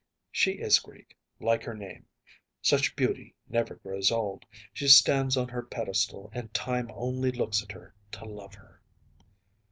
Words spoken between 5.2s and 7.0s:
on her pedestal, and time